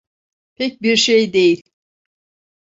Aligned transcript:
Pek 0.55 0.81
bir 0.81 0.97
şey 0.97 1.33
değil. 1.33 1.61